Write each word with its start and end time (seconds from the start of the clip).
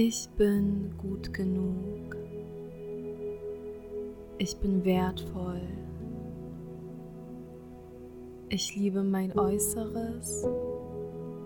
Ich 0.00 0.28
bin 0.36 0.94
gut 0.96 1.34
genug. 1.34 2.16
Ich 4.38 4.56
bin 4.58 4.84
wertvoll. 4.84 5.60
Ich 8.48 8.76
liebe 8.76 9.02
mein 9.02 9.36
Äußeres 9.36 10.46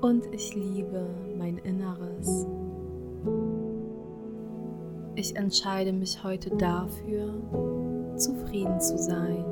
und 0.02 0.26
ich 0.34 0.54
liebe 0.54 1.08
mein 1.38 1.57
Inneres. 1.57 2.46
Ich 5.14 5.34
entscheide 5.34 5.94
mich 5.94 6.22
heute 6.22 6.50
dafür, 6.50 7.32
zufrieden 8.16 8.79
zu 8.82 8.98
sein. 8.98 9.46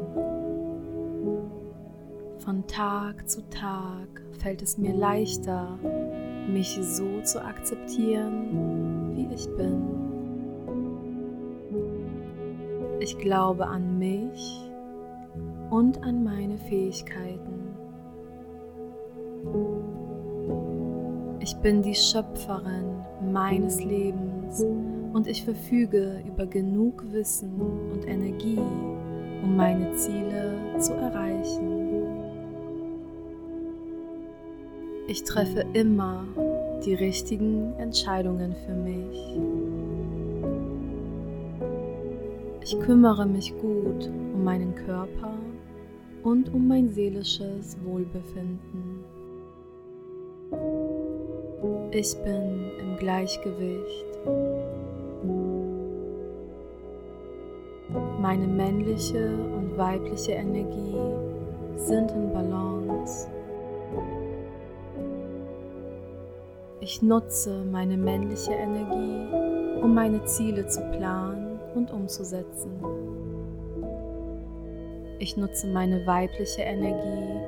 Von 2.41 2.66
Tag 2.66 3.27
zu 3.30 3.48
Tag 3.48 4.23
fällt 4.41 4.60
es 4.60 4.77
mir 4.77 4.92
leichter, 4.92 5.78
mich 6.48 6.78
so 6.82 7.20
zu 7.22 7.44
akzeptieren, 7.44 9.16
wie 9.16 9.28
ich 9.34 9.48
bin. 9.56 9.82
Ich 13.00 13.18
glaube 13.18 13.66
an 13.66 13.98
mich 13.98 14.70
und 15.70 16.02
an 16.02 16.22
meine 16.22 16.58
Fähigkeiten. 16.58 17.60
Ich 21.40 21.56
bin 21.56 21.82
die 21.82 21.94
Schöpferin 21.94 23.02
meines 23.32 23.82
Lebens 23.82 24.62
und 25.12 25.27
ich 25.27 25.44
verfüge 25.44 26.22
über 26.27 26.46
genug 26.46 27.02
Wissen 27.12 27.60
und 27.92 28.06
Energie, 28.06 28.58
um 29.42 29.56
meine 29.56 29.92
Ziele 29.96 30.54
zu 30.78 30.92
erreichen. 30.94 31.80
Ich 35.11 35.25
treffe 35.25 35.64
immer 35.72 36.22
die 36.84 36.94
richtigen 36.94 37.72
Entscheidungen 37.78 38.55
für 38.64 38.75
mich. 38.75 39.36
Ich 42.62 42.78
kümmere 42.78 43.27
mich 43.27 43.53
gut 43.58 44.06
um 44.06 44.44
meinen 44.44 44.72
Körper 44.72 45.34
und 46.22 46.55
um 46.55 46.69
mein 46.69 46.91
seelisches 46.91 47.77
Wohlbefinden. 47.84 49.05
Ich 51.91 52.16
bin 52.19 52.70
im 52.78 52.97
Gleichgewicht. 52.97 54.06
Meine 58.20 58.47
männliche 58.47 59.34
und 59.56 59.77
weibliche 59.77 60.33
Energie 60.34 60.94
sind 61.78 62.12
in 62.12 62.33
Balance. 62.33 63.27
Ich 66.83 67.03
nutze 67.03 67.62
meine 67.70 67.98
männliche 67.98 68.53
Energie, 68.53 69.83
um 69.83 69.92
meine 69.92 70.25
Ziele 70.25 70.67
zu 70.67 70.81
planen 70.92 71.59
und 71.75 71.91
umzusetzen. 71.92 72.70
Ich 75.19 75.37
nutze 75.37 75.67
meine 75.67 76.06
weibliche 76.06 76.62
Energie, 76.62 77.39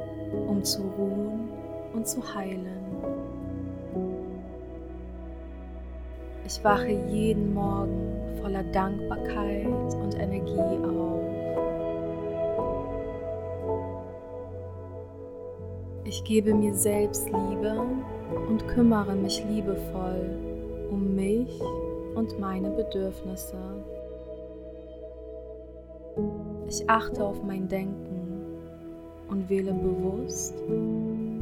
um 0.47 0.63
zu 0.63 0.83
ruhen 0.83 1.49
und 1.95 2.07
zu 2.07 2.23
heilen. 2.35 2.67
Ich 6.45 6.63
wache 6.63 6.91
jeden 6.91 7.55
Morgen 7.55 8.37
voller 8.43 8.65
Dankbarkeit 8.65 9.67
und 9.67 10.15
Energie 10.15 10.59
auf. 10.85 11.32
Ich 16.05 16.25
gebe 16.25 16.53
mir 16.53 16.75
selbst 16.75 17.27
Liebe 17.27 17.81
und 18.49 18.67
kümmere 18.69 19.15
mich 19.15 19.45
liebevoll 19.49 20.37
um 20.91 21.15
mich 21.15 21.61
und 22.15 22.39
meine 22.39 22.71
Bedürfnisse. 22.71 23.57
Ich 26.69 26.89
achte 26.91 27.25
auf 27.25 27.43
mein 27.43 27.69
Denken 27.69 28.59
und 29.29 29.49
wähle 29.49 29.73
bewusst 29.73 30.55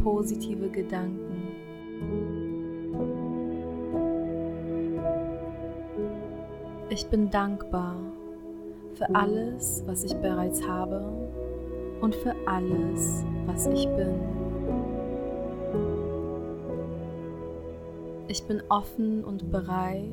positive 0.02 0.68
Gedanken. 0.68 1.30
Ich 6.90 7.06
bin 7.06 7.30
dankbar 7.30 7.96
für 8.94 9.14
alles, 9.14 9.82
was 9.86 10.04
ich 10.04 10.14
bereits 10.16 10.66
habe 10.66 11.02
und 12.00 12.14
für 12.14 12.34
alles, 12.46 13.24
was 13.46 13.66
ich 13.66 13.86
bin. 13.88 14.49
Ich 18.30 18.44
bin 18.44 18.62
offen 18.68 19.24
und 19.24 19.50
bereit, 19.50 20.04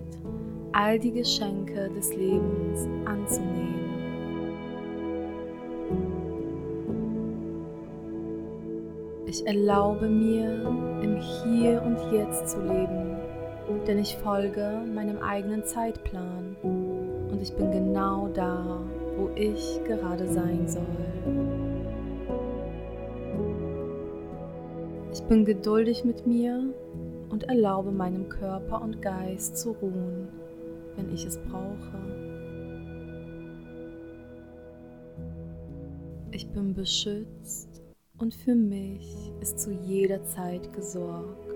all 0.71 0.97
die 0.97 1.11
Geschenke 1.11 1.87
des 1.95 2.15
Lebens 2.15 2.87
anzunehmen. 3.05 3.91
Ich 9.27 9.45
erlaube 9.45 10.09
mir, 10.09 10.49
im 11.03 11.17
Hier 11.17 11.79
und 11.83 11.99
Jetzt 12.11 12.49
zu 12.49 12.59
leben, 12.59 13.17
denn 13.85 13.99
ich 13.99 14.17
folge 14.17 14.81
meinem 14.95 15.19
eigenen 15.19 15.63
Zeitplan 15.63 16.55
und 16.63 17.39
ich 17.39 17.53
bin 17.53 17.71
genau 17.71 18.29
da, 18.29 18.79
wo 19.15 19.29
ich 19.35 19.79
gerade 19.85 20.27
sein 20.27 20.67
soll. 20.67 20.81
Ich 25.13 25.21
bin 25.25 25.45
geduldig 25.45 26.03
mit 26.03 26.25
mir 26.25 26.73
und 27.29 27.43
erlaube 27.43 27.91
meinem 27.91 28.29
Körper 28.29 28.81
und 28.81 29.01
Geist 29.01 29.57
zu 29.57 29.71
ruhen, 29.71 30.27
wenn 30.95 31.13
ich 31.13 31.25
es 31.25 31.37
brauche. 31.37 31.97
Ich 36.31 36.49
bin 36.49 36.73
beschützt 36.73 37.81
und 38.17 38.33
für 38.33 38.55
mich 38.55 39.31
ist 39.41 39.59
zu 39.59 39.71
jeder 39.71 40.23
Zeit 40.23 40.71
gesorgt. 40.73 41.47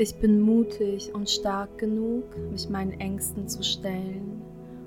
Ich 0.00 0.14
bin 0.20 0.40
mutig 0.40 1.12
und 1.12 1.28
stark 1.28 1.76
genug, 1.78 2.24
mich 2.52 2.68
meinen 2.68 2.92
Ängsten 3.00 3.48
zu 3.48 3.64
stellen 3.64 4.42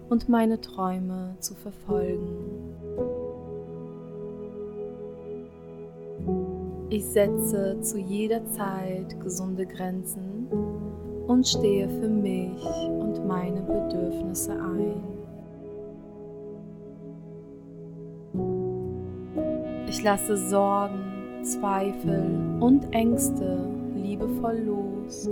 und 0.10 0.30
meine 0.30 0.62
Träume 0.62 1.36
zu 1.40 1.54
verfolgen. 1.54 3.11
Ich 6.94 7.06
setze 7.06 7.80
zu 7.80 7.98
jeder 7.98 8.46
Zeit 8.48 9.18
gesunde 9.22 9.66
Grenzen 9.66 10.50
und 11.26 11.48
stehe 11.48 11.88
für 11.88 12.10
mich 12.10 12.62
und 13.00 13.26
meine 13.26 13.62
Bedürfnisse 13.62 14.52
ein. 14.52 15.02
Ich 19.88 20.04
lasse 20.04 20.36
Sorgen, 20.36 21.00
Zweifel 21.44 22.58
und 22.60 22.94
Ängste 22.94 23.70
liebevoll 23.96 24.58
los 24.58 25.30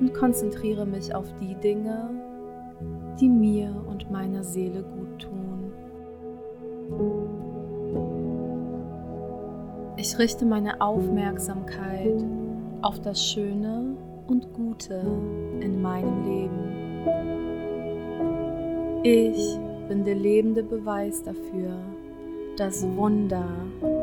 und 0.00 0.12
konzentriere 0.12 0.84
mich 0.84 1.14
auf 1.14 1.32
die 1.40 1.54
Dinge, 1.54 2.10
die 3.18 3.30
mir 3.30 3.74
und 3.88 4.10
meiner 4.10 4.44
Seele 4.44 4.82
gut 4.82 5.22
tun. 5.22 7.23
Ich 10.06 10.18
richte 10.18 10.44
meine 10.44 10.82
Aufmerksamkeit 10.82 12.22
auf 12.82 13.00
das 13.00 13.24
Schöne 13.26 13.96
und 14.26 14.52
Gute 14.52 15.00
in 15.60 15.80
meinem 15.80 16.24
Leben. 16.26 16.68
Ich 19.02 19.58
bin 19.88 20.04
der 20.04 20.16
lebende 20.16 20.62
Beweis 20.62 21.22
dafür, 21.22 21.78
dass 22.58 22.86
Wunder 22.96 23.48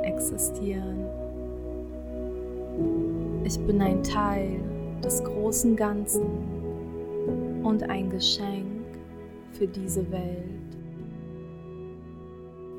existieren. 0.01 1.05
Ich 3.43 3.59
bin 3.59 3.79
ein 3.79 4.01
Teil 4.01 4.59
des 5.03 5.23
großen 5.23 5.75
Ganzen 5.75 6.25
und 7.61 7.83
ein 7.83 8.09
Geschenk 8.09 8.65
für 9.51 9.67
diese 9.67 10.11
Welt. 10.11 10.79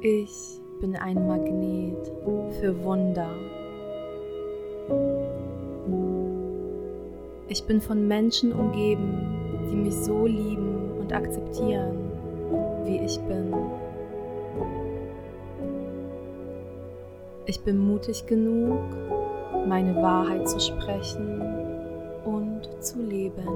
Ich 0.00 0.60
bin 0.82 0.96
ein 0.96 1.28
Magnet 1.28 2.10
für 2.58 2.82
Wunder. 2.82 3.30
Ich 7.46 7.64
bin 7.64 7.80
von 7.80 8.08
Menschen 8.08 8.52
umgeben, 8.52 9.68
die 9.70 9.76
mich 9.76 9.94
so 9.94 10.26
lieben 10.26 10.90
und 10.98 11.12
akzeptieren, 11.12 12.10
wie 12.84 12.98
ich 12.98 13.16
bin. 13.20 13.54
Ich 17.46 17.60
bin 17.60 17.78
mutig 17.78 18.26
genug, 18.26 18.80
meine 19.68 19.94
Wahrheit 20.02 20.48
zu 20.48 20.58
sprechen 20.58 21.40
und 22.24 22.68
zu 22.80 23.00
leben. 23.00 23.46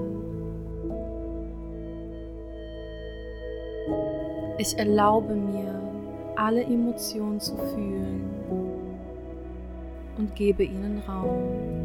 Ich 4.59 4.79
erlaube 4.79 5.35
mir, 5.35 5.86
alle 6.37 6.63
Emotionen 6.63 7.41
zu 7.41 7.57
fühlen. 7.57 8.31
und 10.19 10.35
gebe 10.35 10.65
ihnen 10.65 11.03
Raum. 11.07 11.77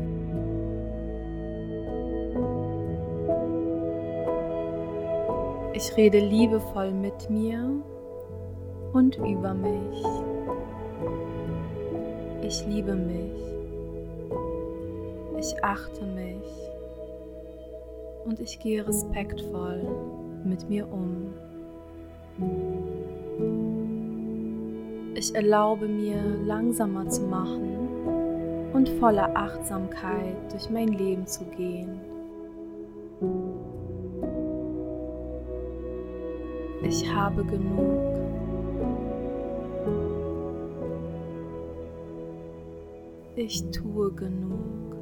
Ich 5.73 5.95
rede 5.97 6.19
liebevoll 6.19 6.91
mit 6.91 7.29
mir 7.29 7.69
und 8.93 9.17
über 9.17 9.53
mich. 9.53 10.03
Ich 12.43 12.65
liebe 12.67 12.95
mich. 12.95 13.31
Ich 15.39 15.63
achte 15.63 16.05
mich. 16.05 16.43
Und 18.25 18.39
ich 18.39 18.59
gehe 18.59 18.87
respektvoll 18.87 19.81
mit 20.43 20.69
mir 20.69 20.87
um. 20.91 21.33
Ich 25.21 25.35
erlaube 25.35 25.87
mir 25.87 26.19
langsamer 26.47 27.07
zu 27.07 27.21
machen 27.21 27.77
und 28.73 28.89
voller 28.89 29.29
Achtsamkeit 29.37 30.51
durch 30.51 30.67
mein 30.71 30.87
Leben 30.87 31.27
zu 31.27 31.45
gehen. 31.45 32.01
Ich 36.81 37.07
habe 37.13 37.45
genug. 37.45 38.17
Ich 43.35 43.63
tue 43.69 44.11
genug. 44.13 44.95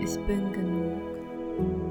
Ich 0.00 0.18
bin 0.26 0.50
genug. 0.54 1.83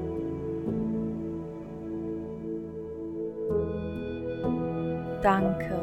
Danke, 5.24 5.80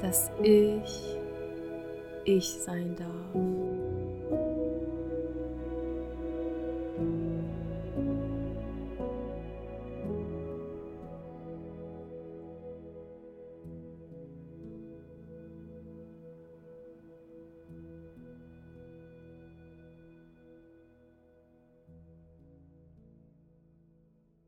dass 0.00 0.30
ich 0.42 1.18
ich 2.24 2.48
sein 2.48 2.96
darf. 2.96 3.75